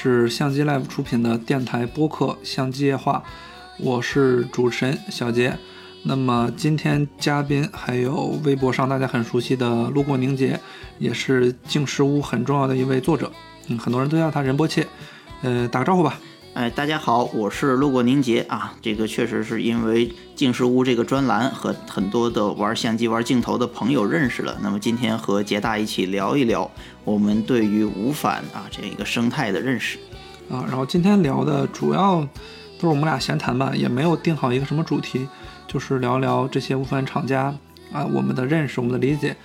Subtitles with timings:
[0.00, 3.20] 是相机 Live 出品的电台播客《相机夜话》，
[3.82, 5.58] 我是主持人小杰。
[6.04, 10.60] 那么今天嘉宾还有微博上大家很熟悉的路过凝结，
[11.00, 13.32] 也是静时屋很重要的一位作者，
[13.66, 14.86] 嗯，很多人都叫他任波切。
[15.42, 16.20] 呃，打个招呼吧。
[16.58, 18.74] 哎，大家好，我是路过凝结啊。
[18.82, 24.58] 这个确实是因为静时屋这个专栏和很多的玩相机、玩镜头的朋友认识了。
[24.60, 26.68] 那么今天和杰大一起聊一聊
[27.04, 29.98] 我们对于无反啊这样一个生态的认识
[30.50, 30.64] 啊。
[30.66, 32.22] 然后今天聊的主要
[32.80, 35.28] 都是我们俩闲谈吧，也没有定好一个什么主题，
[35.68, 37.54] 就是聊聊这些无反厂家
[37.92, 39.36] 啊我们的认识、我们的理解。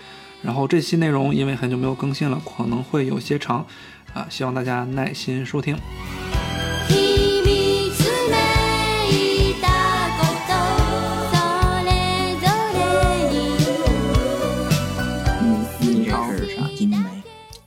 [0.41, 3.63] 然后这期内容因为很久没有更新了，可能会有些长
[4.15, 5.77] 啊，希望大家耐心收听。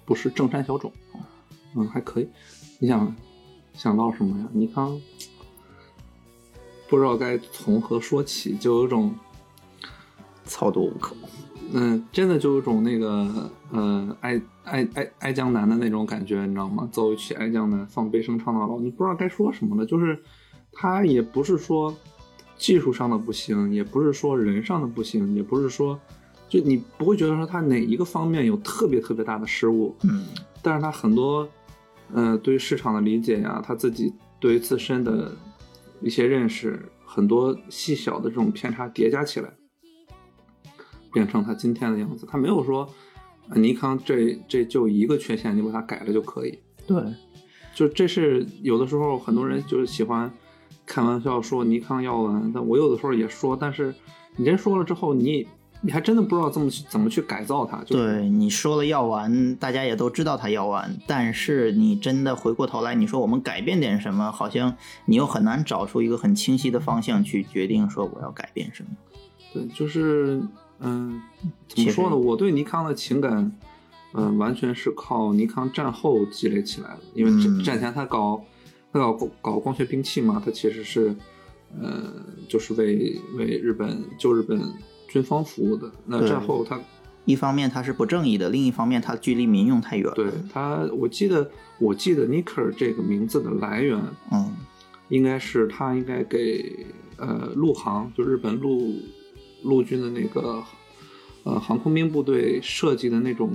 [0.07, 0.91] 不是正山小种，
[1.75, 2.29] 嗯，还可以。
[2.79, 3.15] 你想
[3.75, 4.47] 想到什么呀？
[4.53, 4.99] 尼康
[6.89, 9.13] 不知道该从何说起，就有种
[10.45, 11.17] 操作无可。
[11.73, 16.89] 嗯，真的就有种那个呃爱爱爱爱江南的那种感觉，你知道吗？
[16.93, 19.85] 奏一曲爱江南，放悲声唱到老，你不知道该说什么了。
[19.85, 20.23] 就是
[20.73, 21.93] 他也不是说
[22.57, 25.99] 技术上的不行，也不是说人上的不行，也不是说。
[26.49, 30.27] 就你不会觉得说他哪一个方面有特别特别大的失误，嗯，
[30.63, 31.49] 但是他很多，
[32.13, 35.35] 呃，对于市场的理解呀，他自己对于自身的
[36.01, 39.53] 一些认识，很多细小的这种偏差叠加起来，
[41.13, 42.25] 变成他今天的样子。
[42.31, 42.89] 他没有说，
[43.57, 46.57] 尼康这这就一个缺陷，你把它改了就可以。
[46.87, 47.03] 对，
[47.75, 50.33] 就这是有的时候很多人就是喜欢
[50.87, 53.93] 开玩笑说尼康要完，但我有的时候也说，但是
[54.37, 55.45] 你真说了之后，你。
[55.83, 57.77] 你还真的不知道怎么去怎么去改造它。
[57.87, 68.89] 对，你说了要完，大家也都知道它要完，但是你真的回过头来，你说我们改变点什么，好像你又很难找出一个很清晰的方向去决定说我要改变什么。
[69.53, 70.43] 对，就是
[70.81, 71.23] 嗯，
[71.69, 72.17] 怎么说呢？
[72.17, 73.53] 我对尼康的情感，
[74.15, 77.01] 嗯，完全是靠尼康战后积累起来的。
[77.15, 78.43] 因为战战前他搞
[78.93, 81.15] 他搞搞光学兵器嘛，他其实是
[81.81, 82.13] 呃，
[82.49, 84.61] 就是为为日本救日本。
[85.17, 86.79] 军方服务的那战后，他
[87.25, 90.13] 一方面他是不正义的，另一方面他距离民用太远。
[90.15, 93.99] 对他，我记得我记得 Nicker 这个名字的来源，
[94.31, 94.55] 嗯，
[95.09, 98.93] 应该是他应该给呃陆航，就日本陆
[99.63, 100.63] 陆军的那个
[101.45, 103.51] 呃航空兵部队设计的那种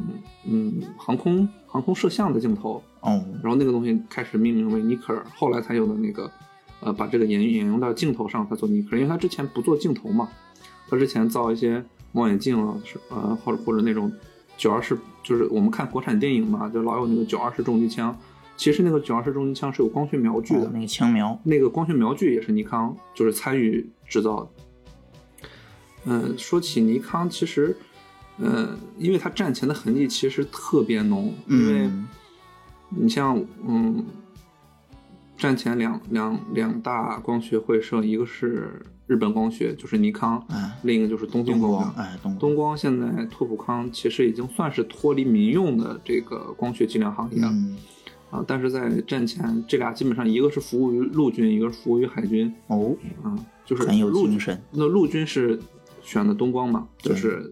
[0.47, 6.31] 嗯航空航空摄像的镜头，哦，然后那个东西开始命名为 Nicker，后来才有的那个
[6.79, 10.27] 呃把这个沿沿用到镜头上，他做 Nicker，因为他之前不做镜头嘛。
[10.91, 11.81] 他之前造一些
[12.12, 14.12] 望远镜啊，是呃，或者或者那种
[14.57, 18.13] 九二式，就是我们看国产电影嘛，就老有那个九二式重机枪。
[18.57, 24.50] 其实那个九二式重机枪是有光学瞄具的，那个枪瞄，那个光学瞄具也是尼康就是参与制造的。
[26.03, 27.75] 嗯，说起尼康，其实，
[28.38, 31.90] 呃，因为它战前的痕迹其实特别浓，因为
[32.90, 34.06] 你像嗯，
[35.41, 38.85] 战前两两两大光学会社，一个是。
[39.07, 40.41] 日本光学就是尼康，
[40.84, 41.94] 另一个就是东京光。
[41.97, 47.51] 哎，东东光现在拓普康其实已经算是脱离民用的这个光学计量行业了，
[48.30, 52.53] 啊，但是在战前，这俩基本上一个是服务于陆军，一个是服务于海军。
[52.68, 53.35] 哦，啊，
[53.66, 54.57] 就是很有精神。
[54.72, 55.59] 那陆军是
[56.01, 56.88] 选的东光嘛？
[57.00, 57.51] 就是，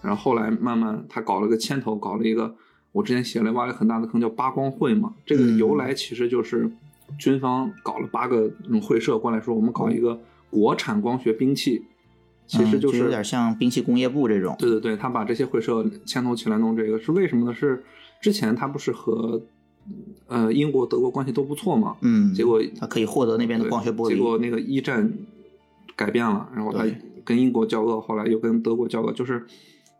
[0.00, 2.54] 然后后来慢慢他搞了个牵头，搞了一个，
[2.92, 5.12] 我之前写了挖了很大的坑，叫八光会嘛。
[5.26, 6.70] 这个由来其实就是
[7.18, 10.18] 军方搞了八个那种会社过来说，我们搞一个。
[10.52, 11.80] 国产光学兵器，
[12.44, 14.56] 其实就是有点像兵器工业部这种。
[14.58, 17.54] 对对对，他把这些会社牵头起来弄这个，是为什么呢？
[17.54, 17.84] 是
[18.20, 19.40] 之前他不是和
[20.26, 21.96] 呃英国、德国关系都不错嘛？
[22.00, 24.16] 嗯，结果他可以获得那边的光学玻璃。
[24.16, 25.08] 结果那个一战
[25.94, 26.84] 改变了，然后他
[27.24, 29.46] 跟英国交恶，后来又跟德国交恶，就是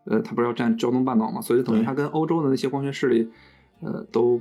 [0.07, 1.41] 呃，他不是要占胶东半岛嘛？
[1.41, 3.29] 所以等于他跟欧洲的那些光学势力，
[3.83, 4.41] 呃，都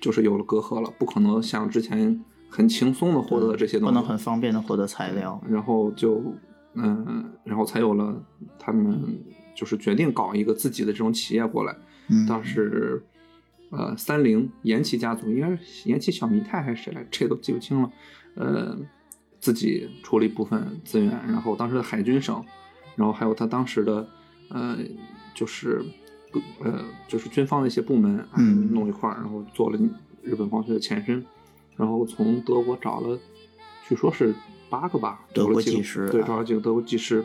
[0.00, 2.24] 就是有了隔阂了，不可能像之前。
[2.48, 6.22] 很轻松的获得这些东西，不能很方便的获得材料，然后就，
[6.74, 8.24] 嗯，然后才有了
[8.56, 9.18] 他们
[9.54, 11.76] 就是决定搞一个自己的这种企业过来。
[12.26, 13.04] 当时，
[13.70, 17.90] 呃，三菱延崎家族应该是延崎小弥太还是谁来，这都记不清了。
[18.36, 18.78] 呃，
[19.40, 22.42] 自己出了一部分资源，然后当时的海军省，
[22.94, 24.08] 然后还有他当时的，
[24.50, 24.78] 呃，
[25.34, 25.84] 就是，
[26.62, 29.78] 呃，就是军方的一些部门，嗯，弄一块儿，然后做了
[30.22, 31.24] 日本光学的前身。
[31.76, 33.18] 然后从德国找了，
[33.86, 34.34] 据说是
[34.70, 37.22] 八个吧，德国技师，对，找了几个德国技师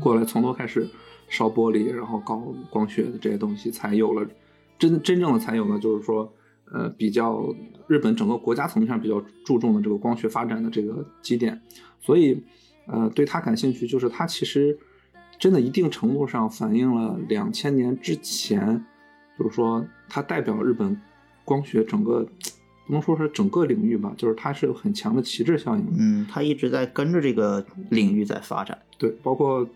[0.00, 0.88] 过来，从头开始
[1.28, 2.36] 烧玻璃，然后搞
[2.70, 4.28] 光学的这些东西，才有了
[4.78, 6.32] 真真正的才有了，就是说，
[6.72, 7.54] 呃比较
[7.86, 11.62] 日本整个国家层面上比较注重的这个光学发展的这个基点，
[12.00, 12.42] 所以
[12.88, 14.76] 呃对他感兴趣，就是他其实
[15.38, 18.84] 真的一定程度上反映了两千年之前，
[19.38, 21.00] 就是说它代表日本
[21.44, 22.26] 光学整个。
[22.88, 25.84] 不能说是整个领域吧，就是它是有很强的旗帜效应。
[25.98, 28.78] 嗯，它一直在跟着这个领域在发展。
[28.96, 29.68] 对，包括，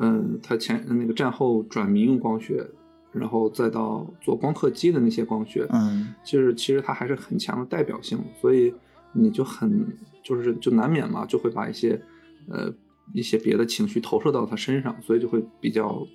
[0.00, 2.66] 嗯，它前那个战后转民用光学，
[3.12, 8.74] 然后再到做光刻机的那些光学，嗯，就是其实它还是很强的代表性，所以
[9.12, 9.86] 你就很
[10.24, 12.02] 就是就难免嘛，就会把一些
[12.48, 12.74] 呃
[13.12, 16.06] 一些别的情绪投射到他身上，所以就会比较。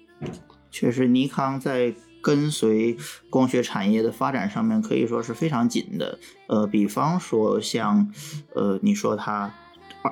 [0.72, 1.94] 确实，尼康在。
[2.24, 2.96] 跟随
[3.30, 6.18] 光学产业的发展上面可以说是非常紧的，
[6.48, 8.10] 呃，比方说像，
[8.56, 9.54] 呃，你说它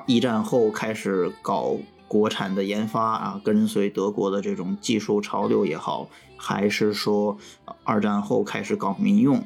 [0.06, 1.74] 一战后开始搞
[2.06, 7.38] 国产的研发啊，跟随德国的这种技术潮流也好，还是说
[7.82, 9.42] 二战后开始搞民用。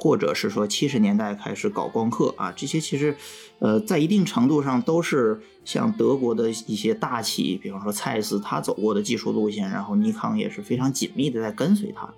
[0.00, 3.16] 或者是说七十年代开始搞光刻啊，这些其实，
[3.58, 12.14] 呃，在一定程度上都是像德国的一些大企，比方说蔡司他走过的技术路线，然后尼康也是非常紧密的在跟随他，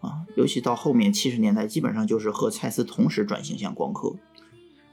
[0.00, 4.14] 啊，尤其到后面七十年代，基本上就是和蔡司同时转型向光刻。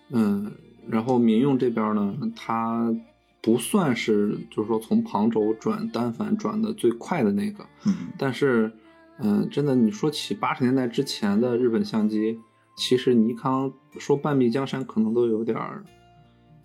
[0.09, 0.51] 嗯，
[0.89, 2.93] 然后民用这边呢，它
[3.41, 8.73] 不算是就是说从旁轴转单反转的最快的那个，嗯，但是。
[9.19, 12.37] 嗯，真的，你说起八十年代之前的日本相机，
[12.75, 15.85] 其实尼康说半壁江山可能都有点儿，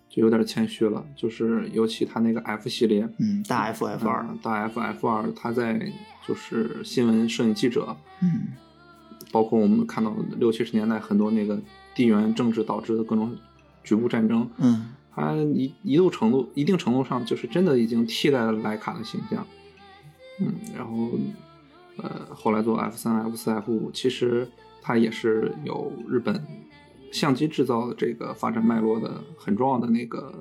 [0.09, 1.05] 就有点谦虚了。
[1.15, 5.89] 就是尤其他那个 F 系列，嗯，大 F F 二，大 F F 二，它在
[6.27, 8.47] 就是新闻摄影记者，嗯，
[9.31, 11.57] 包括我们看到六七十年代很多那个
[11.95, 13.33] 地缘政治导致的各种
[13.81, 19.47] 局部战争，嗯，它一一度程度一定程度上就是真的已经替代了徕卡的形象，
[20.41, 21.11] 嗯，然后。
[21.97, 24.47] 呃，后来做 F 三、F 四、F 五，其实
[24.81, 26.41] 它也是有日本
[27.11, 30.33] 相机制造的这个发展脉络的很重要的那个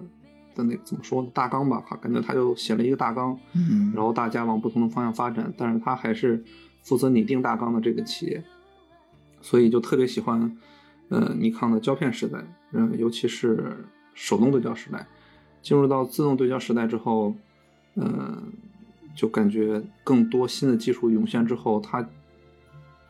[0.54, 1.80] 的那怎么说呢大纲吧？
[1.80, 6.42] 哈，感觉他就写了一个大纲，嗯，然后大家往不同的方向发展，但是他还是
[6.82, 8.42] 负责拟定大纲的这个企业，
[9.42, 10.56] 所以就特别喜欢
[11.08, 12.38] 呃尼康的胶片时代，
[12.72, 15.06] 嗯，尤其是手动对焦时代，
[15.60, 17.34] 进入到自动对焦时代之后，
[17.96, 18.52] 嗯。
[19.20, 22.08] 就感觉更多新的技术涌现之后，它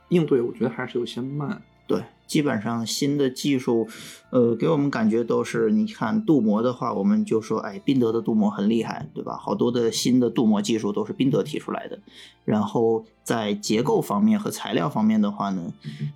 [0.09, 1.63] 应对我觉得还是有些慢。
[1.91, 3.89] 对，基本上新的技术，
[4.31, 9.37] 呃，给我们感觉都是，你看镀膜的话，我们就说，哎，宾得的镀膜很厉害，对吧？
[9.37, 11.99] 好多的新的镀膜技术都是宾得提出来的。
[12.45, 15.73] 然后在结构方面和材料方面的话呢，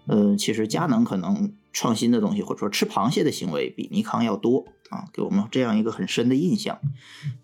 [0.06, 4.66] 呃，其实佳能可能创新的东西或者说吃螃蟹的行为比尼康要多。
[4.90, 6.78] 啊，给我们这样一个很深的印象。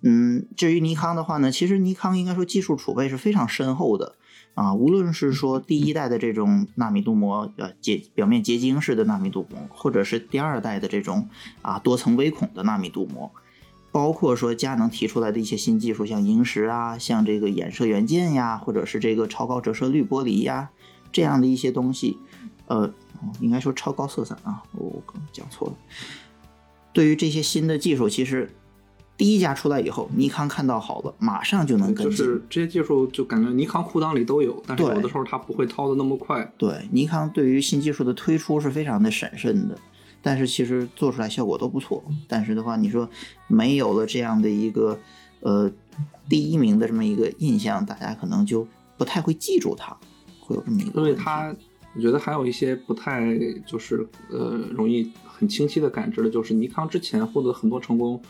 [0.03, 4.15] 嗯，至于尼康的话呢，其实尼康应该说技术储备是非常深厚的
[4.55, 4.75] 啊。
[4.75, 11.29] 无论是说第一代的这种纳米镀膜，呃结表面结晶式的纳米镀膜，或者是第二代的这种
[11.63, 13.31] 啊多层微孔的纳米镀膜，
[13.93, 20.71] 包括说佳能提出来的一些新技术，像萤石啊，像这个衍射元件呀，或者是这个超高折射率玻璃呀，
[21.11, 22.19] 这样的一些东西，
[22.67, 22.93] 呃，
[23.41, 25.75] 应该说超高色散啊，我刚讲错了。
[26.93, 28.51] 对于这些新的技术，其实
[29.21, 32.17] 第一家出来以后，尼康看到好了，马上就能跟进。
[32.17, 36.51] 就是这些技术，就感觉尼康裤裆里都有，但是有的时候它不会掏的那么快。
[36.57, 39.77] 对，尼康对于新技术的推出是非常的审慎的，
[40.23, 42.03] 但是其实做出来效果都不错。
[42.27, 43.07] 但是的话，你说
[43.47, 44.99] 没有了这样的一个
[45.41, 45.71] 呃
[46.27, 49.95] 第一名的这么一个印象，大家可能就不太会记住它，
[50.41, 50.99] 会有这么一个。
[50.99, 51.55] 因为它，
[51.95, 55.13] 我觉得还有一些不太就是呃容易。
[55.41, 58.21] 很清晰的感知的就是尼康之前获得很多成功，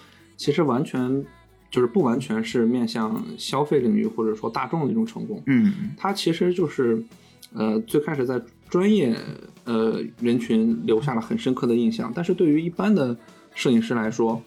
[0.40, 1.22] 其实完全
[1.70, 5.42] 就是不完全是面向消费领域或者说大众的一种成功。
[5.44, 7.04] 嗯，它其实就是，
[7.52, 9.14] 呃，最开始在专业
[9.64, 13.14] 呃人群留下了很深刻的印象，但是对于一般的
[13.54, 14.40] 摄影师来说，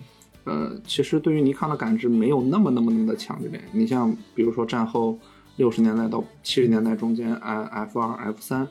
[0.45, 3.63] 呃，其实对于尼康的感知没有那么那么那么的强烈。
[3.71, 5.15] 你像比如说战后
[5.57, 8.67] 六十年代到七十年代中间，F F 二 F 三。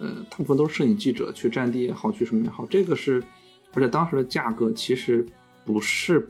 [0.00, 3.22] 呃，大部分都是摄影记者去战地也好，去什么也好，这个是，
[3.72, 5.24] 而且当时的价格其实
[5.64, 6.28] 不是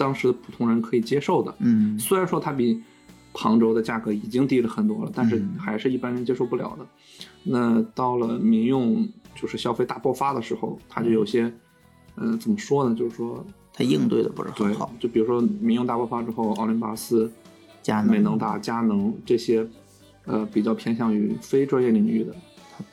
[0.00, 1.54] 当时的普通人可以接受的。
[1.58, 2.82] 嗯，虽然说它比
[3.34, 6.86] 旁轴的价格已经低了很多了，但是还是一般人接受不了的。
[7.44, 11.52] 那到了民用就是消费大爆发的时候，它就有些，
[12.16, 12.94] 嗯，怎么说呢？
[12.94, 14.90] 就是说它应对的不是很好。
[14.98, 17.30] 就比如说民用大爆发之后，奥林巴斯、
[17.82, 19.66] 佳能美能达、佳能这些，
[20.24, 22.34] 呃，比较偏向于非专业领域的。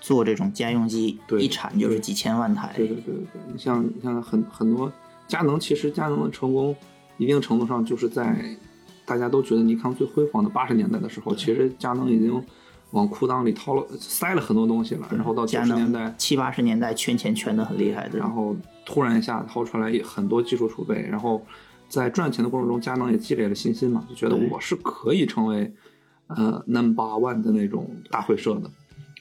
[0.02, 2.74] 做这种家用机，一产就是几千万台。
[2.76, 4.92] 对对对对对，你像你像很很多
[5.30, 6.76] 佳能，其实佳能的成功，
[7.18, 8.58] 一定程度上就是在
[9.06, 12.44] 大家都觉得尼康最辉煌的八十年代的时候，其实佳能已经
[12.92, 18.56] 往裤裆里掏了塞了很多东西了，然后到九十年代七八十年代圈钱圈的很厉害的，然后
[18.86, 21.42] 突然一下掏出来很多技术储备，然后
[21.90, 25.74] 在赚钱的过程中，佳能也积累了信心嘛，就觉得我是可以成为
[26.28, 28.70] 呃 number one 的那种大会社的。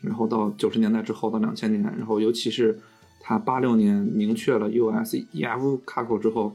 [0.02, 2.78] 然后到九十年代之后，到两千年，然后尤其是
[3.20, 6.54] 他八六年明确了 USEF 卡口之后，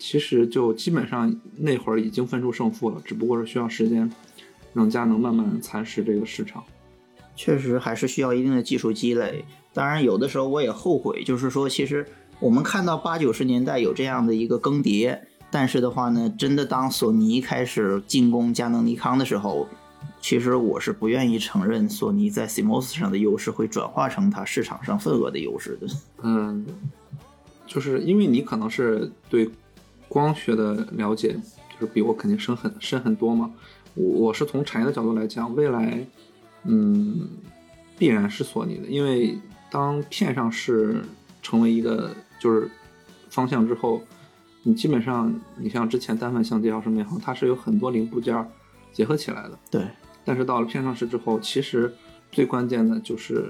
[0.00, 4.10] 其实就基本上那会儿已经分出胜负了，只不过是需要时间
[4.72, 6.64] 让佳能慢慢蚕食这个市场。
[7.36, 9.44] 确实还是需要一定的技术积累。
[9.72, 12.04] 当然，有的时候我也后悔，就是说，其实
[12.40, 15.16] 我们看到八九十年代有这样的一个更迭，
[15.50, 19.68] 但是的话呢，真的当索尼开始进攻佳能、尼康的时候。
[20.22, 25.86] 其实我是不愿意承认索尼在 CMOS 上的优势会转化成它市场上份额的优势的。
[26.22, 26.66] 嗯，
[27.66, 29.48] 就是因为你可能是对
[30.10, 33.48] 光学的了解，就是比我肯定深很深很多嘛。
[33.94, 36.04] 我我是从产业的角度来讲，未来，
[36.64, 37.28] 嗯，
[37.96, 39.38] 必然是索尼的，因为
[39.70, 41.00] 当片上是
[41.40, 42.68] 成为一个就是
[43.28, 44.02] 方向之后，
[44.64, 48.44] 你基本上你像之前单反相机啊什么也好，它是有很多零部件
[48.92, 49.56] 结合起来的。
[49.70, 49.86] 对。
[50.24, 51.94] 但是到了片上市之后，其实
[52.32, 53.48] 最关键的就是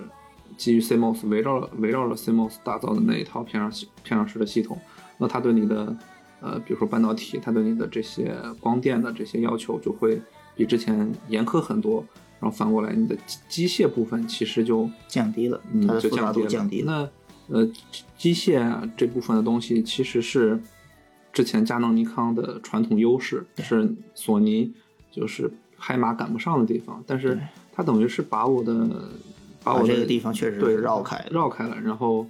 [0.56, 3.70] 基于 CMOS 围绕了围绕了 CMOS 打造的那一套片上
[4.04, 4.78] 片上市的系统。
[5.18, 5.94] 那它对你的
[6.40, 10.20] 呃，比如说半导体，它对你的这些光电的这些要求就会
[10.54, 12.04] 比之前严苛很多。
[12.40, 13.16] 然后反过来，你的
[13.48, 16.48] 机械部分其实就降低了，嗯，就降低了。
[16.48, 17.12] 降低了。
[17.48, 17.70] 那呃，
[18.16, 20.60] 机械这部分的东西其实是
[21.32, 24.72] 之前佳能、尼康的传统优势，是索尼
[25.10, 25.50] 就是。
[25.82, 27.40] 拍马赶不上的地方，但是
[27.72, 28.86] 它等于是把我的
[29.64, 32.26] 把我这个地方确实对绕开绕开了，然后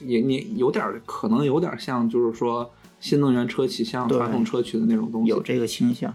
[0.00, 6.14] 也你有点可能有点像就是说新能源车企向传统车企的那种东西，有这个倾向。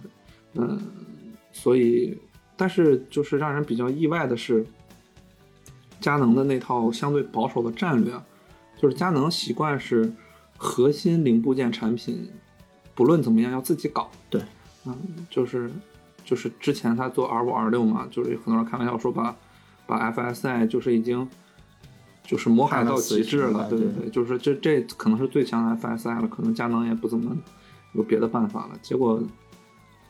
[0.54, 0.80] 嗯，
[1.52, 2.18] 所以
[2.56, 4.66] 但是就是让人比较意外的是，
[6.00, 8.14] 佳能的那套相对保守的战略，
[8.82, 10.12] 就是佳能习惯是
[10.58, 12.30] 核心零部件产品
[12.94, 14.10] 不论怎么样要自己搞。
[14.30, 14.42] 对，
[14.86, 14.96] 嗯，
[15.30, 15.70] 就是。
[16.26, 19.36] 就是之前他做 R 五 R 六嘛，就是很多人开玩笑说把
[19.86, 21.28] 把 FSI 就是已经
[22.24, 27.36] 就是魔改到极致了，对对对，就是这这可能是最强的 FSI 了，可能佳能也不怎么
[27.94, 28.78] 有别的办法了。
[28.82, 29.22] 结果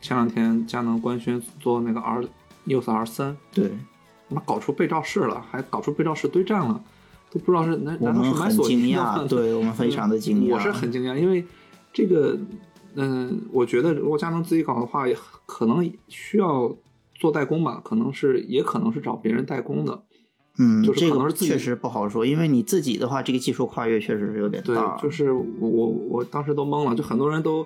[0.01, 2.24] 前两天佳能官宣做那个 R
[2.65, 3.72] EOS R 三，对，
[4.29, 6.84] 妈搞出背照式了，还搞出背照式对战了，
[7.32, 9.27] 都不知道是难难道是买索尼的？
[9.27, 11.46] 对我们 非常的惊讶，我是很惊讶，因为
[11.91, 12.38] 这个。
[12.96, 15.17] 嗯，我觉得如果佳能自己搞的话，也
[15.48, 16.72] 可能需要
[17.15, 20.00] 做代工吧，可能是，也可能是找别人代工的。
[20.60, 24.98] 嗯，就是可能是确实不好说，因为你自己的话，这个技术跨越确实是有点大。
[24.98, 27.65] 对，就是我我我当时都懵了，就很多人都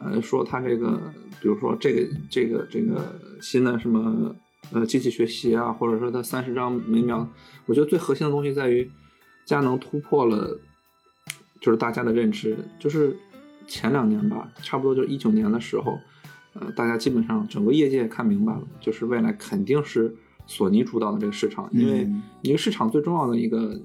[0.00, 1.00] 呃说他这个，
[1.40, 4.34] 比如说这个这个这个新的什么
[4.72, 7.28] 呃机器学习啊，或者说它三十张每秒，
[7.66, 8.90] 我觉得最核心的东西在于
[9.44, 10.58] 佳能突破了，
[11.60, 13.16] 就是大家的认知，就是。
[13.66, 15.98] 前两年吧，差不多就是一九年的时候，
[16.52, 20.14] 呃，大家基本上整个业界看明白了，就是未来肯定是
[20.46, 22.08] 索尼主导的这个市场，因为
[22.42, 23.80] 一个市场最重要的一个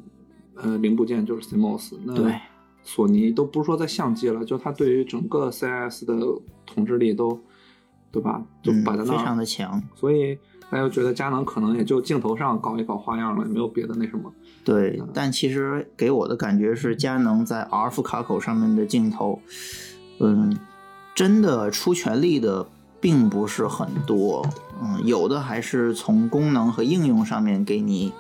[0.56, 1.98] 呃零部件就是 CMOS。
[2.04, 2.40] 那
[2.82, 6.16] 索尼都不是说在相机了，就它对于整个 CIS 的
[6.66, 7.40] 统治力都，
[8.12, 8.42] 对吧？
[8.64, 9.82] 就摆在那儿，非常的强。
[9.96, 10.38] 所以
[10.70, 14.32] 大家觉得佳能可能也就镜头上搞一搞花样了，也没有别的那什么。
[14.64, 19.40] 对，但其实给我的感觉是，佳能在 RF 卡口上面的镜头，
[20.20, 20.58] 嗯，
[21.14, 22.68] 真的出全力的
[23.00, 24.46] 并不是很多，
[24.82, 28.14] 嗯，有的还是从功能和应用上面给你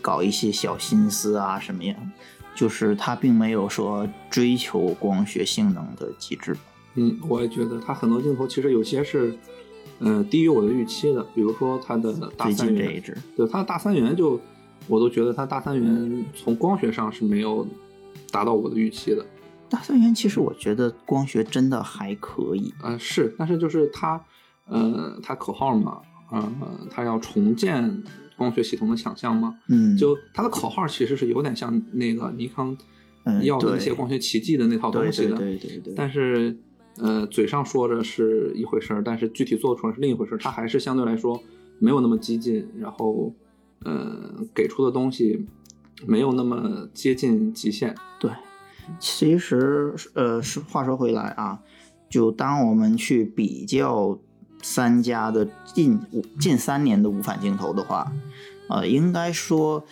[0.00, 1.96] 搞一些小心思啊什么样，
[2.54, 6.56] 就是它并没有说追求光学性能的极致。
[6.94, 9.36] 嗯，我也觉得它很多镜头其实有些是，
[9.98, 13.02] 呃，低于我的预期的，比如说它的大三元，
[13.36, 14.40] 对它的大三元就。
[14.88, 17.66] 我都觉得它大三元从光学上是没有
[18.30, 19.26] 达到我的预期的。
[19.68, 22.72] 大三元其实我觉得光学真的还可以。
[22.82, 24.24] 呃，是，但是就是它，
[24.66, 26.52] 呃，它口号嘛，呃，
[26.90, 28.02] 它要重建
[28.36, 29.58] 光学系统的想象嘛。
[29.68, 29.96] 嗯。
[29.96, 32.76] 就它的口号其实是有点像那个尼康
[33.42, 35.36] 要的那些光学奇迹的那套东西的。
[35.36, 35.94] 对对对对。
[35.94, 36.56] 但是，
[36.98, 40.38] 呃，嘴上说着是一回事儿，但是具体做出来是另一回事儿。
[40.38, 41.42] 它还是相对来说
[41.78, 43.34] 没有那么激进，然后。
[43.84, 45.46] 呃，给出的东西
[46.06, 47.94] 没有那么接近极限。
[48.18, 48.30] 对，
[48.98, 51.60] 其实呃，是话说回来啊，
[52.08, 54.18] 就当我们去比较
[54.62, 56.00] 三家的近
[56.38, 58.12] 近三年的无反镜头的话，
[58.68, 59.84] 呃，应该说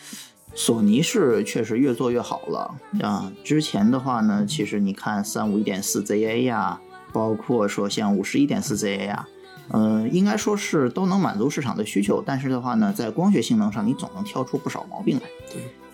[0.54, 3.32] 索尼是确实越做越好了啊。
[3.42, 6.80] 之前的话呢，其实你看三五一点四 ZA 呀，
[7.12, 9.28] 包括说像五十一点四 ZA 呀。
[9.70, 15.22] 呃，应该说是都能满足市场的需求，但是的话呢，在光学性能上，你总能挑出不少毛病来。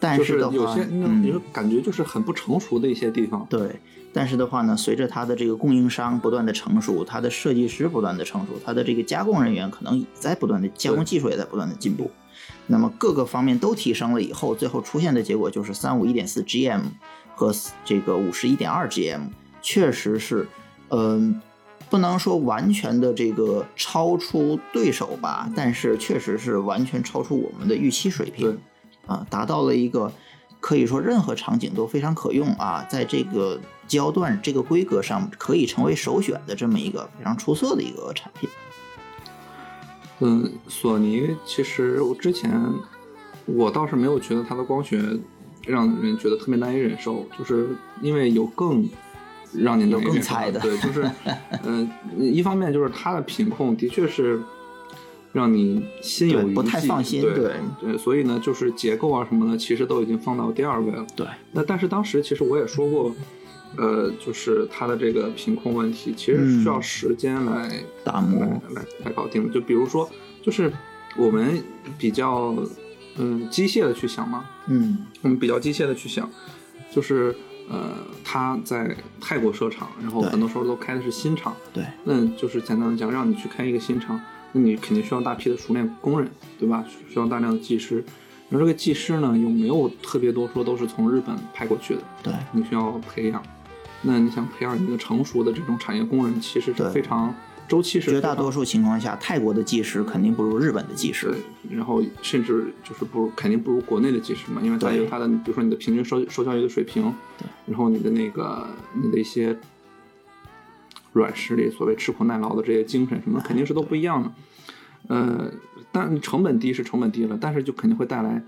[0.01, 3.47] 对，但是的话，有些你就感觉就是很不成熟的一些地方。
[3.51, 3.79] 对，
[4.13, 12.11] 但是的话呢，随着它的这个供应商不断的成熟，它的设计师不断的成熟，它的这个加工人员可能也在不断的加工技术也在不断的进步，
[12.67, 16.81] 那么各个方面都提升了以后，最后出现的结果就是三五一点四 GM
[17.37, 17.55] 和
[17.85, 19.29] 这个五十一点二 GM，
[19.61, 20.49] 确实是，
[20.89, 21.41] 嗯。
[21.89, 28.57] 不能说完全的这个超出对手吧，但是确实是完全超出我们的预期水平，
[29.11, 30.11] 啊，达到了一个
[30.61, 38.49] 可以说任何场景都非常可用啊，在这个焦段这个规格上可以成为首选的这么一个非常出色的一个产品。
[40.21, 42.51] 嗯，索尼其实我之前
[43.47, 45.03] 我倒是没有觉得它的光学
[45.67, 48.89] 让人觉得特别难以忍受，就是因为有更。
[49.53, 51.11] 让你能更猜的，对，就是，
[51.67, 54.41] 嗯，一方面就是它的品控的确是
[55.33, 61.07] 让你心有余悸，不太放心，对对，所以呢，就是结构啊什么的，其实都已经放到第二位了。
[61.15, 63.15] 对，那但是当时其实我也说过，
[63.77, 68.41] 呃，就是它的这个品控问题，其实需要时间来打磨、
[68.75, 69.51] 来来搞定。
[69.53, 70.09] 就比如说，
[70.43, 70.73] 就是
[71.17, 71.63] 我们
[71.99, 72.55] 比较
[73.17, 76.29] 嗯机械的去想嘛，嗯，我们比较机械的去想，
[76.91, 77.35] 就是。
[77.73, 77.89] 呃，
[78.25, 81.55] 他在泰国设厂，然后很多时候都开的是新厂。
[81.73, 84.21] 对，那就是简单的讲，让你去开一个新厂，
[84.53, 86.85] 那你肯定需要大批的熟练工人，对吧？
[87.09, 88.05] 需要大量的技师。
[88.49, 92.01] 然后这个技师呢，又没有特别多说都是从日本派过去的。
[92.23, 93.43] 对，你需要培养。
[94.03, 97.35] 那你想培养一个成熟的这种产业工人，其实是非常。
[97.69, 101.33] 周期是绝大多数情况下，泰国的技师肯定不如日本的技师，
[101.71, 108.67] 然后甚至就是不如，肯定不如国内的技师嘛，因为它有它的，比如说你的平均受受教育的水平，对然后你的那个
[109.01, 109.57] 你的一些
[111.13, 114.33] 软实力，所谓吃苦耐劳的这些精神什么，肯定是都不一样的。
[115.09, 115.51] 呃，
[115.93, 118.43] 但成本低是成本低了，但是就肯定会带来，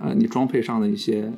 [0.00, 1.32] 呃，你装配上的一些。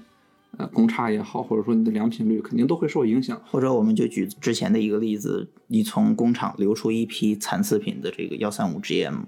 [0.57, 3.41] 呃，公差也好，或者说你的良品率肯定都会受影响。
[3.45, 9.25] 或者我们就举之前的一个例子，你从工厂流出一批残次品的这个幺三五 GM，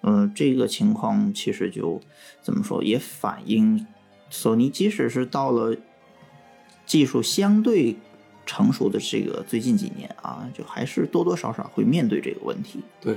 [0.00, 2.00] 呃，这个情况其实就
[2.42, 3.86] 怎么说，也反映
[4.28, 5.76] 索尼即使是到了
[6.84, 7.96] 技术相对
[8.44, 12.80] 成熟的这个最近几年啊，就还是多多少少会面对这个问题。
[13.00, 13.16] 对。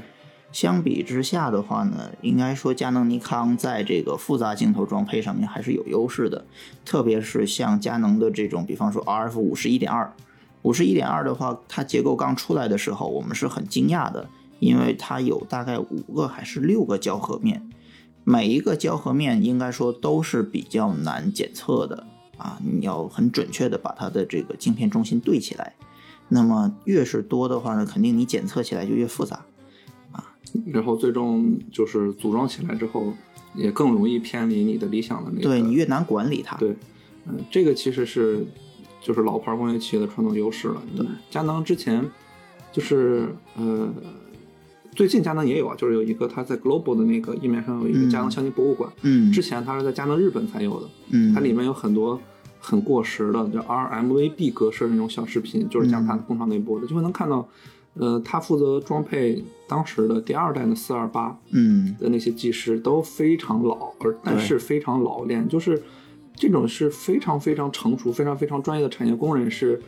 [0.52, 6.44] 相比之下的话呢，应该说佳能、尼康在这个复杂镜头装配上面还是有优势的，
[6.84, 10.12] 特别是像佳能的这种，比方说 RF 五十一点二，
[10.64, 14.28] 五十一点二的话，它结构刚出来的时候，我们是很惊讶的，
[14.60, 17.70] 因为它有大概五个还是六个交合面，
[18.24, 22.08] 每一个交合面应该说都是比较难检测的
[22.38, 25.76] 啊，你要很准确的把它的这个镜片中心对起来，
[26.28, 29.46] 那么越是多的话呢，肯定你检测起来就越复杂。
[30.72, 33.14] 然后最终就是组装起来之后，
[33.56, 35.44] 也更容易偏离你的理想的那个。
[35.44, 36.56] 对你越难管理它。
[36.58, 36.76] 对，
[37.28, 38.46] 嗯，这个其实是
[39.02, 40.82] 就是老牌工业企业的传统优势了。
[40.96, 42.04] 对，佳能之前
[42.72, 43.90] 就是呃，
[44.96, 48.92] 最近佳能也有啊，就是有一个它在 Global 的那个页面上有一个佳能相机博物馆。
[49.02, 49.32] 嗯。
[49.32, 50.90] 之前它是在佳能日本才有的。
[51.10, 51.34] 嗯。
[51.34, 52.20] 它里面有很多
[52.60, 57.48] 很过时的叫 RMVB 格式那种小视频，就是讲它工厂内部的，就会能看到。
[57.96, 65.82] 呃，他负责装配当时的第二代的四二八，嗯，的那些技师都非常老，而但是非常老练，就是
[66.36, 69.82] 这种是非常非常成熟、非常非常专业的产业工人，是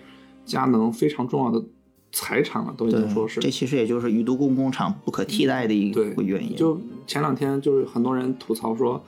[0.44, 1.64] 佳能非常重要的
[2.12, 3.40] 财产了，都已经说是。
[3.40, 6.56] 这其实也就是宇都宫工厂不可替代的一个原因。
[6.56, 9.02] 就前两天就是很多人吐槽说，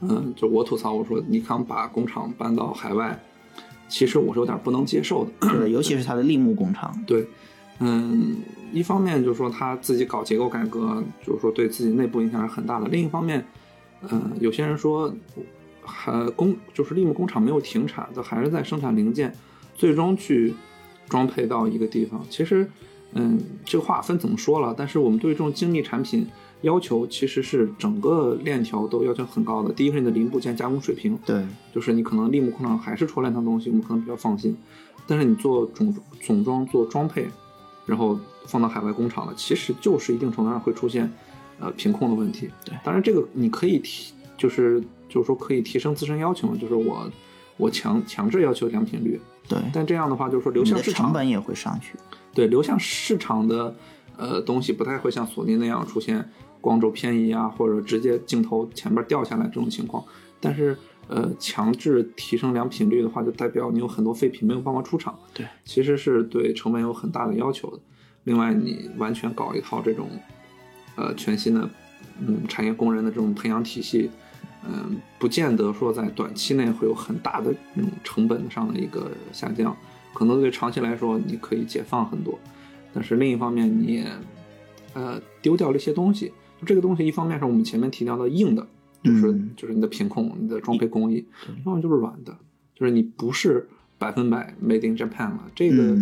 [0.00, 3.22] 嗯，就我吐槽我说尼康把工厂搬到海外，
[3.88, 7.26] 其实我是有点不能接受的，对，尤其是它的立木工厂，对。
[7.78, 8.36] 嗯，
[8.72, 12.88] 一方面就是说他自己搞结构改革，就是说对自己内部影响是很大的。
[12.88, 13.44] 另一方面，
[14.10, 15.14] 嗯，有些人说，
[15.82, 19.30] 还工就是立木工厂没有停产，它还是在生产零件，
[19.74, 20.54] 最终去
[21.06, 22.24] 装配到一个地方。
[22.30, 22.66] 其实，
[23.12, 24.74] 嗯，这个话分怎么说了？
[24.74, 26.26] 但是我们对这种精密产品
[26.62, 29.70] 要求其实是整个链条都要求很高的。
[29.74, 34.56] 第一是你的零部件加工水平，对，就是你可能立木工厂还是出来一套东西，我们可能比较放心。
[35.06, 37.28] 但是你做总总装做装配。
[37.86, 41.10] 然后放到海外工厂了，其实就是一定程度上会出现，
[41.58, 42.50] 呃，品控的问题。
[42.64, 47.10] 对，当然这个你可以提，就是就是说可以提升自身要求就是我
[47.56, 49.20] 我强强制要求良品率。
[49.48, 51.96] 对，但这样的话就是说流向市场成本也会上去。
[52.34, 53.74] 对，流向市场的
[54.16, 56.28] 呃东西不太会像索尼那样出现
[56.60, 60.04] 光轴偏移啊，或者直接镜头前面掉下来这种情况。
[60.40, 60.76] 但是
[61.08, 65.16] 呃，强制提升良品率的话，就代表你有很多废品没有办法出厂。
[65.32, 67.78] 对，其实是对成本有很大的要求的。
[68.24, 70.08] 另外，你完全搞一套这种
[70.96, 71.70] 呃全新的
[72.20, 74.10] 嗯产业工人的这种培养体系，
[74.68, 79.76] 嗯，不见得说在短期内会有很大的那种成本上的一个下降，
[80.12, 82.36] 可能对长期来说你可以解放很多，
[82.92, 84.08] 但是另一方面你也
[84.94, 86.32] 呃丢掉了一些东西。
[86.64, 88.66] 这个东西，一方面是我们前面提到的硬的，
[89.06, 91.24] 就是就是你的品控、你的装配工艺；，
[91.64, 92.36] 要么就是软的，
[92.74, 93.66] 就是你不是
[93.96, 95.40] 百分百 Made in Japan 了。
[95.54, 95.96] 这个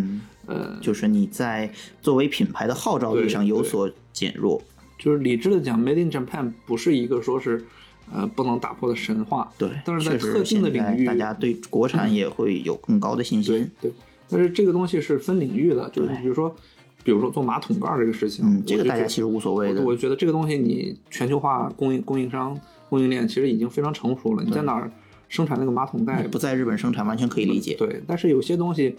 [0.46, 4.62] 呃，就是你在作为品牌的号召力上有所减弱。
[4.98, 7.64] 就是理智的讲，Made in Japan 不是一个说是
[8.12, 9.52] 呃不能打破的神话。
[9.58, 13.70] 对，但是在特定的领域，大家对国产也会有更高的信心。
[13.80, 13.92] 对，
[14.28, 16.54] 但是这个东西是分领域的，就是比如说。
[17.02, 19.82] 比如说做马桶盖这个事情，嗯，这个大家其实无所谓的。
[19.82, 22.58] 我觉得这个东西你全球化供应供应商
[22.94, 24.44] 供应链其实已经非常成熟了。
[24.44, 24.90] 你在哪儿
[25.28, 26.22] 生产那个马桶盖？
[26.28, 27.74] 不在日本生产完全可以理解。
[27.76, 28.94] 对，但是有些东西，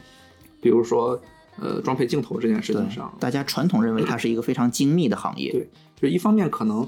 [0.60, 1.20] 比如说
[1.62, 5.52] 呃装配镜头这件事情上，大家传统认为它是一个非常精密的行业。
[5.52, 5.70] 对，
[6.02, 6.88] 就一方面可能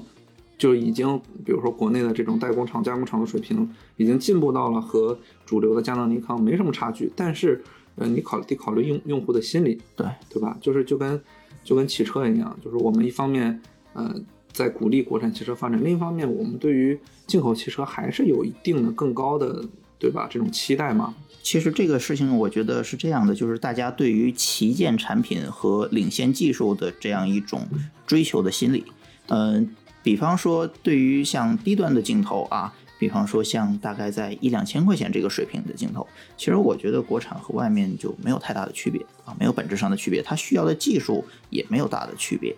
[0.58, 7.62] 就已经，比如说国内的这种代工厂加工厂的水平已经进步到了和主流的佳能尼康没什么差距，但是。
[8.00, 10.56] 呃，你考得考虑用用户的心理，对对吧？
[10.60, 11.20] 就是就跟
[11.64, 13.60] 就跟汽车一样，就是我们一方面
[13.92, 14.14] 呃
[14.52, 19.64] 在鼓励国产汽车发展，另一方面我们对于进口汽车还是有一定的更高的
[19.98, 21.14] 对吧这种期待嘛。
[21.42, 27.66] 其实这个事情我觉得是这样的，就是大家对于旗舰产品和领先技术的这样一种
[28.06, 28.84] 追求的心理，
[29.28, 32.74] 嗯，比方说对于像低端的镜头啊。
[33.00, 36.04] 比方说，像大概在一两千块钱这个水平的镜头，
[36.36, 42.56] 其实我觉得国产和外面就没有太大的区别啊，没有本质上的区别，它需要的技术也没有大的区别。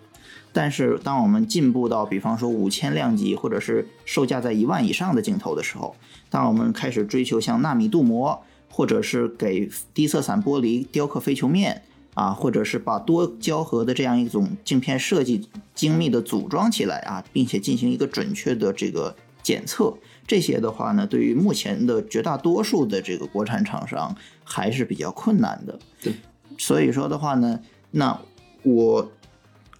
[0.53, 5.95] 但是，当我们进步到比方说五千量级，或者是售价在一万以上的镜头的时候，
[6.29, 11.83] 当我们开始追求像纳米镀膜，或者是给低色散玻璃雕刻非球面
[12.13, 19.93] 啊，或者是把多胶合的这样一种镜片设计精密的组装起来啊，并且进行一个准确的这个检测。
[20.27, 25.79] 这些的话呢，对于目前的绝大多数的这个国产厂商还是比较困难的。
[26.01, 26.13] 对，
[26.57, 27.59] 所以说的话呢，
[27.91, 28.19] 那
[28.63, 29.11] 我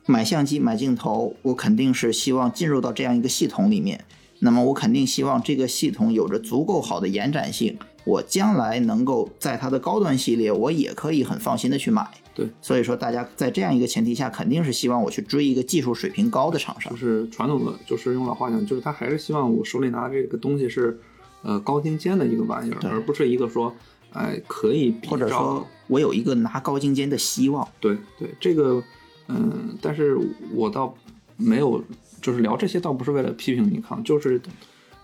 [0.05, 4.03] 买相机、买镜头，我肯定是希望进入到这样一个系统里面。
[4.39, 12.09] 那么我肯定希望这个系统有着足够好的延展性，我将来能够在它的高端系列，我也可以很放心的去买。
[12.33, 16.91] 对，所以说大家在这样一个前提下，肯定是希望我去追一个技术水平高的厂商。
[16.91, 20.99] 就是传统的，就是用老话讲，就是他还是希望我手里拿这个东西是，
[21.43, 23.71] 呃，高精尖的一个玩意儿，而不是一个说，
[24.13, 27.67] 哎，可以比或者说我有一个拿高精尖的希望。
[27.79, 28.81] 对对，这个，
[29.33, 30.17] 嗯，但是
[30.53, 30.93] 我倒
[31.37, 31.83] 没有，
[32.21, 34.41] 就是聊这些倒不是为了批评尼康，就是，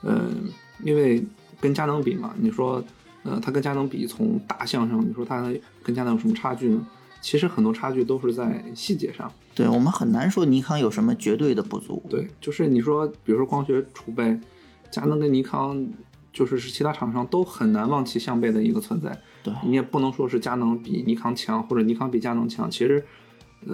[0.03, 0.49] 嗯，
[0.83, 1.25] 因为
[1.61, 2.83] 跟佳能比嘛，你说，
[3.23, 6.85] 呃，它跟佳能比，从大项上，你说它跟佳能有什么差距呢？
[7.19, 12.01] 其实很多差距都是在细节上，对我们很难说尼康有什么绝对的不足。
[12.07, 14.39] 对，就是你说，比如说光学储备，
[14.91, 15.85] 佳能跟尼康，
[16.31, 19.17] 就是是其他厂商都很难望其项背的一个存在。
[19.43, 23.03] 对你也不能说是佳能比尼康强，或者尼康比佳能强，其实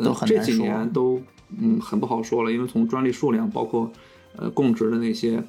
[0.01, 1.21] 都很这几年都
[1.59, 3.91] 嗯很不好说了，因为从专利数量，包括
[4.35, 5.43] 呃供职的那些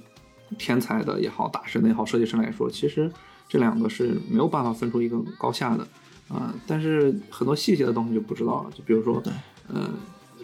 [0.58, 3.10] 天才的也好，大师也好，设计师来说，其实
[3.48, 5.86] 这两个是没有办法分出一个高下的。
[6.26, 8.70] 啊，但是很多细节的东西就不知道了。
[8.74, 9.22] 就比如说，
[9.68, 9.90] 呃，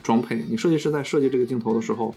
[0.03, 2.15] 装配，你设计师在设计这个镜头的时候，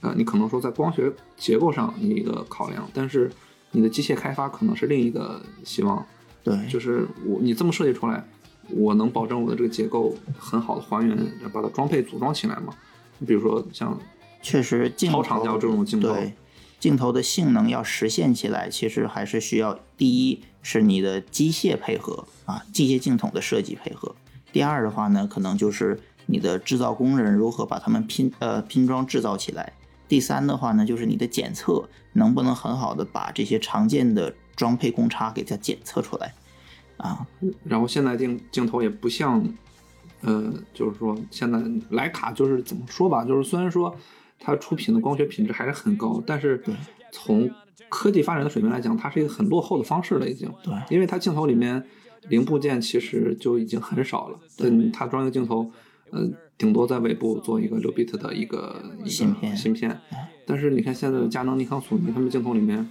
[0.00, 3.30] 呃，你可能说在光学结构上你一个考量，但是
[3.70, 6.04] 你的机械开发可能是另一个希望。
[6.42, 8.26] 对，就是我你这么设计出来，
[8.70, 11.16] 我能保证我的这个结构很好的还原，
[11.52, 12.74] 把它装配组装起来吗？
[13.18, 13.98] 你比如说像，
[14.42, 16.12] 确实超长焦这种镜头。
[16.12, 16.32] 对
[16.80, 24.14] 镜头的性能要实现起来，其实还是需要第一是你的机械配合啊，机械镜筒的设计配合。
[24.52, 29.72] 第二的话呢，可能就是你的制造工人如何把它们拼呃拼装制造起来。
[30.06, 36.34] 第三的话呢，就是你的检测能不能很好的把这些常见的装配公差给它检测出来
[36.96, 37.26] 啊。
[37.64, 39.46] 然后现在镜镜头也不像，
[40.22, 41.58] 呃，就是说现在
[41.90, 43.94] 徕卡就是怎么说吧，就是虽然说。
[44.46, 46.62] 它出品的光学品质还是很高，但是
[47.10, 47.48] 从
[47.88, 50.52] 科技发展的水平来讲，它是一个很落后的方式了，已经。
[50.62, 51.82] 对，因为它镜头里面
[52.28, 54.38] 零部件其实就已经很少了。
[54.58, 55.70] 嗯，它装一个镜头，
[56.10, 56.28] 呃，
[56.58, 59.56] 顶多在尾部做一个六 bit 的一个芯片。
[59.56, 59.98] 芯片。
[60.44, 62.86] 但是你看现在的佳能、尼康、索尼，他们镜头里面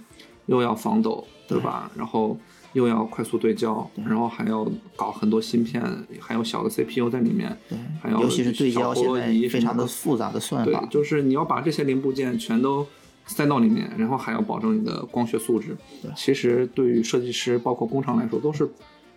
[0.46, 1.88] 又要防抖，对吧？
[1.94, 2.36] 然后。
[2.74, 5.82] 又要快速对焦，然后还要搞很多芯片，
[6.20, 7.56] 还有小的 CPU 在里面，
[8.00, 12.86] 还要尤其是对焦现在非常的复杂的算法，就是你要把这些零部件全都
[13.26, 15.76] 塞到里面，然后还要保证你的光学素质。
[16.14, 18.68] 其实对于设计师包括工厂来说都是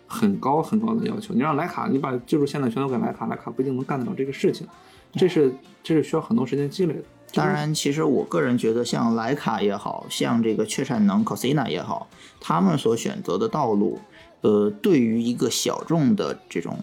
[0.06, 1.34] 很高很高的要求。
[1.34, 4.66] 你让徕卡，你把技术现在全都给徕卡，徕卡不一定能干得了这个事情。
[5.12, 7.02] 这是这是需要很多时间积累的。
[7.32, 12.08] 当然，其实我个人觉得，像徕卡也好像这个雀产能 Cosina 也好，
[12.40, 14.00] 他们所选择的道路，
[14.40, 16.78] 呃，对于一个小众的这种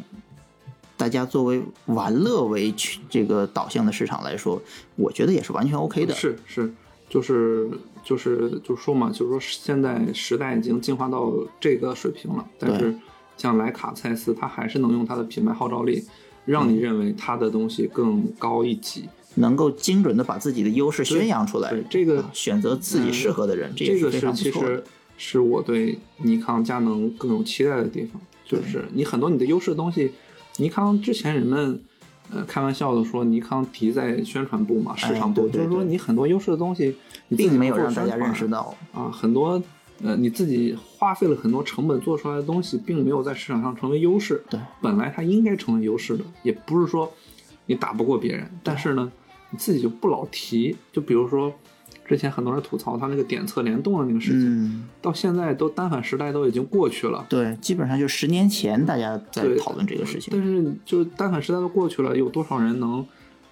[0.96, 2.74] 大家作为玩乐为
[3.10, 4.62] 这个导向的市场来说，
[4.96, 6.14] 我觉得也是完全 OK 的。
[6.14, 6.72] 是是，
[7.10, 7.70] 就是
[8.04, 12.96] 就是就说嘛，就是说现在时代已经进化到这个水平了，但是
[13.36, 16.04] 像徕卡蔡司，它还是能用它的品牌号召力，
[16.46, 19.10] 让你认为它的东西更高一级。
[19.36, 24.84] 能够精准的把自己的优势宣扬出来，这个选择自己适合的人，这个是其实
[25.18, 28.22] 是我对尼康、佳能更有期待的地方。
[28.46, 30.12] 就是你很多你的优势的东西，
[30.58, 31.82] 尼康之前人们
[32.32, 36.96] 呃开玩笑的说尼康敌在宣传部嘛，市场部，就是说你很多优势的东西
[37.36, 39.62] 并没有让大家认识到啊，很多
[40.04, 44.44] 呃你自己花费了很多成本做出来的东西，并没有在市场上成为优势。
[44.50, 47.12] 对，本来它应该成为优势的，也不是说
[47.66, 49.12] 你打不过别人，但是呢。
[49.56, 51.52] 自己就不老提，就比如说，
[52.06, 57.26] 之前很多人吐槽他那个点测联动的那个事情，到现在都单反时代都已经过去了。
[57.30, 60.32] 对，基本上就十年前大家在讨论这个事情。
[60.32, 63.06] 但是，就是单反时代都过去了，有多少人能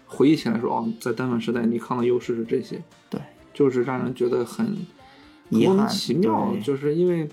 [0.05, 2.81] 回忆起来说，哦，在单反时代尼康的优势是这些？
[3.09, 3.19] 对，
[3.53, 4.77] 就是让人觉得很
[5.49, 6.55] 莫名其妙。
[6.63, 7.25] 就是因为，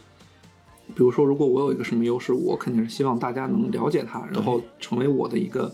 [0.94, 5.70] 比如说，如果我有一个什么优势，我肯定是希望大家能了解它，然后成为我的一个。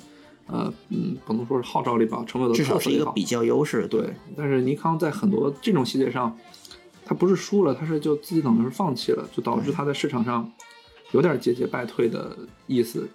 [0.47, 3.87] 呃，嗯，不能说是号召力吧，成为了至少是一个比较优势。
[3.89, 6.37] 对，但是尼康在很多这种细节上，
[7.05, 10.49] 它不是输了，它是就自己等于是放弃了，就导致它在市场上
[11.11, 12.37] 有点节节败退的
[12.69, 13.09] 意思。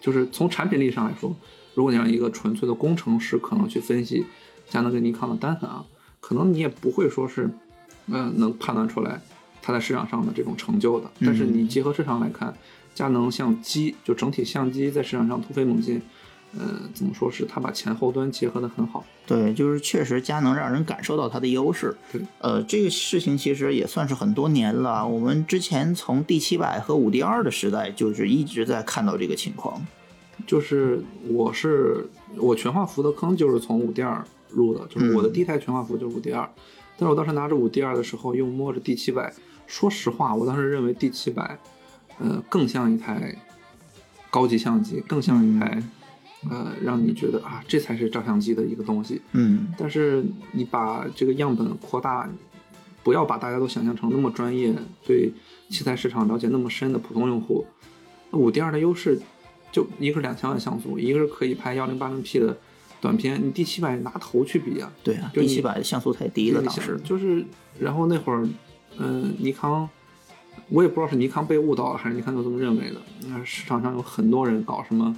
[0.00, 1.34] 就是从产品力上来说，
[1.74, 4.26] 如果你让一个纯粹的工程师可能去分析
[4.68, 5.84] 佳能跟尼康的单反啊，
[6.20, 7.48] 可能你也不会说是，
[8.10, 9.20] 呃，能判断出来
[9.62, 11.08] 它在市场上的这种成就的。
[11.20, 12.52] 但是你结合市场来看，
[12.92, 16.02] 佳能相机就整体相机在市场上突飞猛进。
[16.58, 19.04] 呃，怎么说是它把前后端结合的很好？
[19.26, 21.94] 对，就是确实佳能让人感受到它的优势。
[22.12, 25.06] 对，呃，这个事情其实也算是很多年了。
[25.06, 29.84] 我们之前从 D 七百和五 D 二的时代，就是一直在看到这个情况。
[30.46, 32.06] 就是我是
[32.36, 36.48] 我全画幅的坑，就是从五 D 二入的，就是我的第一台全画幅就是五 D 二。
[36.96, 39.32] 但是我当时拿着五 D 二的时候，又摸着 D 七百，
[39.66, 41.58] 说实话，我当时认为 D 七百，
[42.18, 43.36] 呃，更像一台
[44.30, 45.82] 高级相机，更像一台。
[46.50, 49.20] 呃，让你觉得啊，这才是照相机的一个东西。
[49.32, 52.28] 嗯，但是你把这个样本扩大，
[53.02, 54.74] 不要把大家都想象成那么专业，
[55.06, 55.32] 对
[55.68, 57.64] 器材市场了解那么深的普通用户。
[58.32, 59.20] 五 D 二的优势，
[59.70, 62.56] 就一个是两千万像素，一个是可以拍幺零八零 P 的
[63.00, 63.40] 短片。
[63.44, 64.92] 你第七百拿头去比啊？
[65.02, 67.44] 对啊第七百像素太低了，当时就是。
[67.78, 68.48] 然后那会儿，
[68.96, 69.86] 嗯，尼康，
[70.70, 72.96] 我也不知道是尼康被误导了，还是尼康就这么认为的。
[73.28, 75.14] 那市场上有很多人搞什么。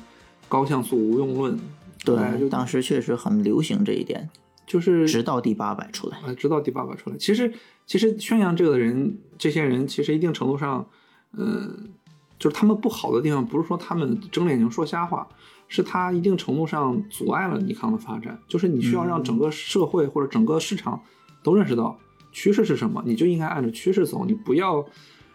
[0.48, 1.58] 高像素无用论，
[2.04, 4.28] 对，当时确实很流行这一点，
[4.66, 7.16] 就是直到第八百出来，啊，直到第八百出来。
[7.18, 7.52] 其实，
[7.87, 10.88] 其实宣扬这个的人，这些人其实一定程度上，
[11.32, 11.90] 嗯，
[12.38, 15.28] 就是他们不好的地方，不是说他们睁着眼睛说瞎话，
[15.68, 18.38] 是他一定程度上阻碍了尼康的发展。
[18.48, 21.02] 就是你需要让整个社会或者整个市场
[21.42, 21.98] 都认识到
[22.32, 24.84] 趋势是什么，你就应该按照趋势走，你不要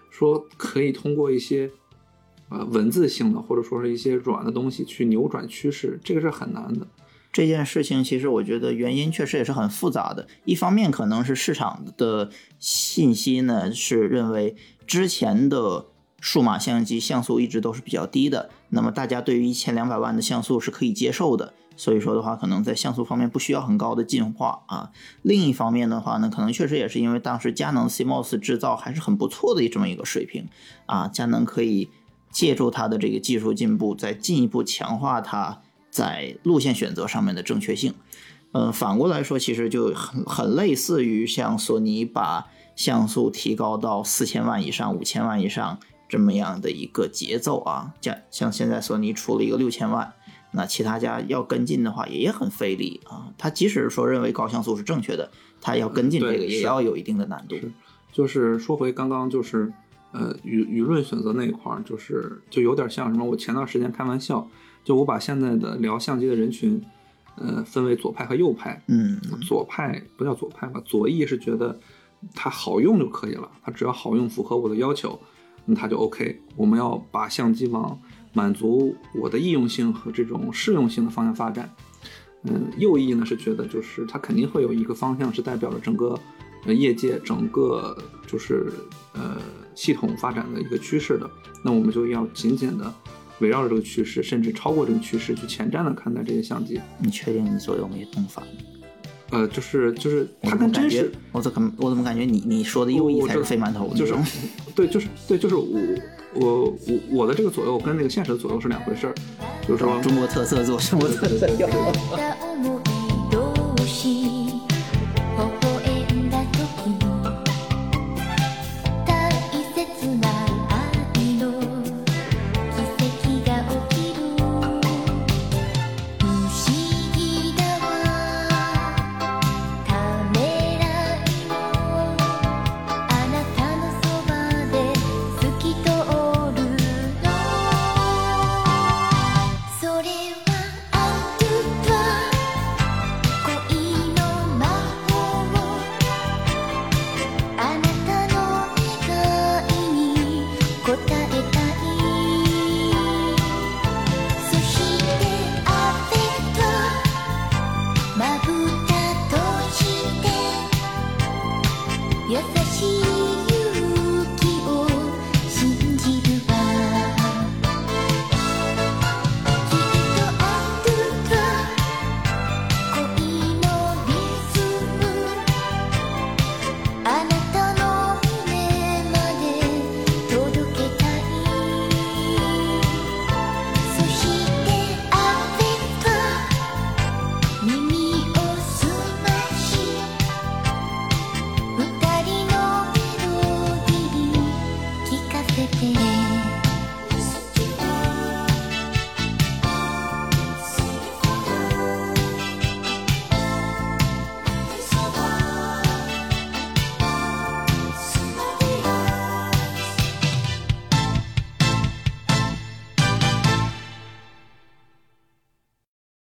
[0.10, 1.70] 说可以通过一些。
[2.54, 6.86] 呃，文字性的或者说是一些软的东西去扭转趋势，这个是很难的。
[7.32, 10.28] 这件事情其实我觉得原因确实也是很复杂的。
[10.46, 15.88] 一方面可能是市场的信息呢是认为之前的
[16.22, 24.92] 数码相机像素一直都是比较低的，那么大家对于一千两百万的像素是可以接受的，所以说的话可能在像素方面不需要很高的进化啊。
[25.24, 30.48] 另一方面的话呢，可能确实也是因为当时佳能 CMOS 制造还是很不错的这么一个水平
[30.86, 31.90] 啊，佳能可以。
[32.34, 37.94] 借助它的这个技术进步，再进一步强化它在路线选择上面的正确性。
[38.52, 47.94] 嗯，反过来说，其实就很很类似于像索尼把像素提高到四千万以上、五千万以上这么样的一个节奏啊。
[48.02, 50.14] 像像现在索尼出了一个六千万，
[50.52, 53.30] 那其他家要跟进的话也很费力啊。
[53.38, 57.56] 他即使说认为高像素是正确的，他要跟进这个也要有一定的难度。
[58.12, 59.72] 就是说回刚刚就是。
[60.14, 63.26] 呃，舆舆论选择那一块儿，就是就有点像什么？
[63.26, 64.48] 我前段时间开玩笑，
[64.84, 66.80] 就我把现在的聊相机的人群，
[67.36, 68.80] 呃，分为左派和右派。
[68.86, 70.80] 嗯，左派不叫左派吧？
[70.86, 71.80] 左翼是觉得
[72.36, 75.20] 它好用就可以了，它只要好用，符合我的要求，
[75.66, 76.40] 那它就 OK。
[76.56, 78.00] 我们要把相机往
[78.34, 81.68] 满足我的易用性和这种适用性的方向发展。
[82.44, 86.16] 嗯，右翼呢是觉得就是它肯定会有一个方向是代表了整个
[86.66, 87.98] 呃业界整个
[88.28, 88.72] 就是
[89.14, 89.42] 呃。
[89.76, 91.30] 系统发展的一个趋势的，
[91.64, 92.94] 那我们就要紧紧的
[93.40, 96.80] 围绕着这个趋势，甚至超过这个趋势去前瞻的看待这些相机。
[97.00, 98.44] 你确定你左右没动法？
[99.32, 103.92] 呃，就是就是他跟真实，我怎么我怎么感觉你你说的右翼才是飞馒头？
[103.96, 104.14] 就是
[104.76, 105.68] 对，就是对，就是我
[106.36, 109.16] 我我我的这个左右跟那个现实的左右是两回事儿，
[109.68, 111.68] 就是说中国特色左，中国特色右。